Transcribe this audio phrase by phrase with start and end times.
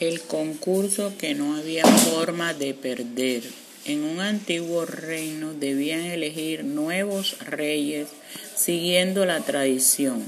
[0.00, 3.42] El concurso que no había forma de perder.
[3.84, 8.08] En un antiguo reino debían elegir nuevos reyes
[8.56, 10.24] siguiendo la tradición.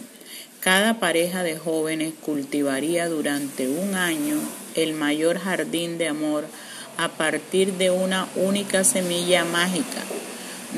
[0.60, 4.36] Cada pareja de jóvenes cultivaría durante un año
[4.74, 6.44] el mayor jardín de amor
[6.98, 10.02] a partir de una única semilla mágica.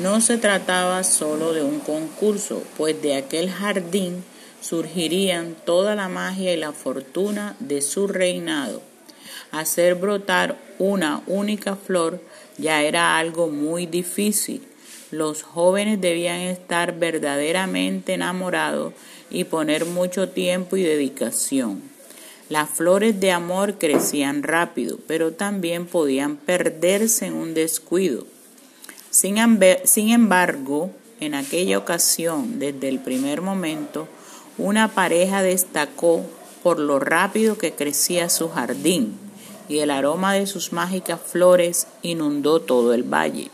[0.01, 4.23] No se trataba solo de un concurso, pues de aquel jardín
[4.67, 8.81] surgirían toda la magia y la fortuna de su reinado.
[9.51, 12.19] Hacer brotar una única flor
[12.57, 14.63] ya era algo muy difícil.
[15.11, 18.93] Los jóvenes debían estar verdaderamente enamorados
[19.29, 21.81] y poner mucho tiempo y dedicación.
[22.49, 28.25] Las flores de amor crecían rápido, pero también podían perderse en un descuido.
[29.11, 34.07] Sin, embargo, en aquella ocasión, desde el primer momento,
[34.57, 36.25] una pareja destacó
[36.63, 39.17] por lo rápido que crecía su jardín
[39.67, 43.49] y el aroma de sus mágicas flores inundó todo el valle.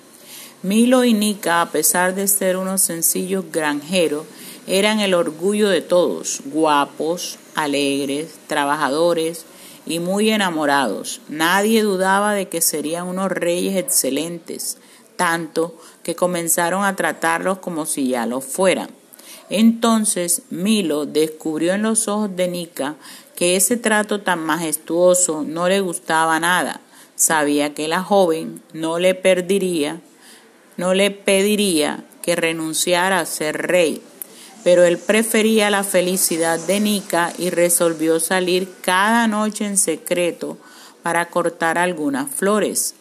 [0.64, 4.26] Milo y Nika, a pesar de ser unos sencillos granjeros,
[4.68, 9.46] eran el orgullo de todos, guapos, alegres, trabajadores
[9.88, 11.22] y muy enamorados.
[11.28, 14.78] Nadie dudaba de que serían unos reyes excelentes,
[15.16, 19.01] tanto que comenzaron a tratarlos como si ya lo fueran.
[19.52, 22.96] Entonces Milo descubrió en los ojos de Nika
[23.36, 26.80] que ese trato tan majestuoso no le gustaba nada.
[27.16, 29.14] Sabía que la joven no le
[30.78, 34.02] no le pediría que renunciara a ser rey,
[34.64, 40.58] pero él prefería la felicidad de Nika y resolvió salir cada noche en secreto
[41.04, 42.96] para cortar algunas flores.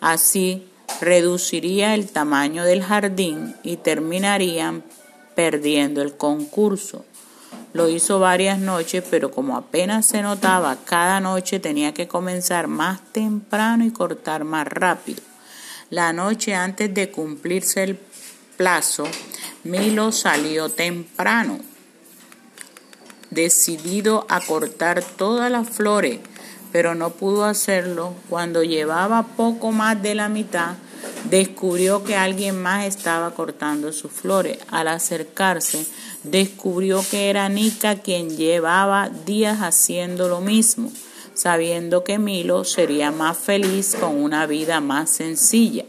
[0.00, 0.66] Así
[1.00, 4.84] reduciría el tamaño del jardín y terminarían
[5.34, 7.04] perdiendo el concurso.
[7.72, 13.00] Lo hizo varias noches, pero como apenas se notaba, cada noche tenía que comenzar más
[13.12, 15.22] temprano y cortar más rápido.
[15.90, 17.98] La noche antes de cumplirse el
[18.56, 19.04] plazo,
[19.64, 21.58] Milo salió temprano,
[23.30, 26.20] decidido a cortar todas las flores,
[26.70, 28.14] pero no pudo hacerlo.
[28.30, 30.74] Cuando llevaba poco más de la mitad,
[31.34, 34.58] descubrió que alguien más estaba cortando sus flores.
[34.70, 35.84] Al acercarse,
[36.22, 40.92] descubrió que era Nika quien llevaba días haciendo lo mismo,
[41.34, 45.84] sabiendo que Milo sería más feliz con una vida más sencilla.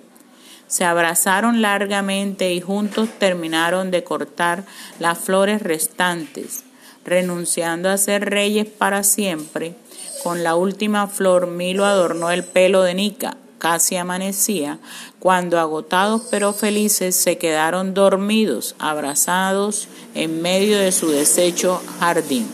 [0.66, 4.66] Se abrazaron largamente y juntos terminaron de cortar
[4.97, 6.63] las flores restantes,
[7.06, 9.75] renunciando a ser reyes para siempre.
[10.23, 14.77] Con la última flor Milo adornó el pelo de Nika, casi amanecía,
[15.17, 22.45] cuando agotados pero felices se quedaron dormidos, abrazados en medio de su deshecho jardín.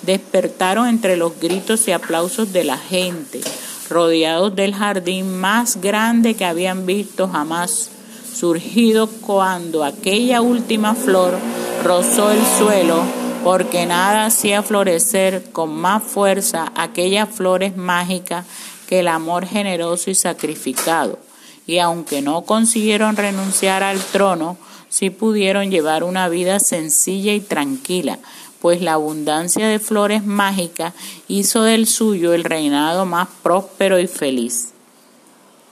[0.00, 3.42] Despertaron entre los gritos y aplausos de la gente,
[3.90, 7.90] rodeados del jardín más grande que habían visto jamás,
[8.34, 11.36] surgido cuando aquella última flor
[11.84, 13.02] rozó el suelo,
[13.46, 18.44] porque nada hacía florecer con más fuerza aquellas flores mágicas
[18.88, 21.20] que el amor generoso y sacrificado,
[21.64, 24.58] y aunque no consiguieron renunciar al trono,
[24.88, 28.18] sí pudieron llevar una vida sencilla y tranquila,
[28.60, 30.92] pues la abundancia de flores mágicas
[31.28, 34.72] hizo del suyo el reinado más próspero y feliz.